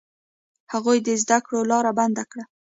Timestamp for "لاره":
1.71-1.91